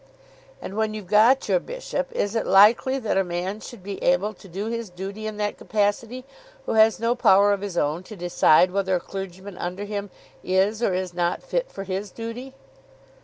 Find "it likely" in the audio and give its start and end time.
2.33-2.97